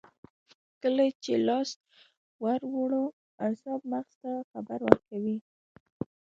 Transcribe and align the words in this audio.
کله 0.81 1.05
چې 1.23 1.33
لاس 1.47 1.69
ور 2.43 2.61
وړو 2.73 3.05
اعصاب 3.45 3.79
مغز 3.91 4.13
ته 4.21 4.31
خبر 4.51 4.79
ورکوي 4.87 5.37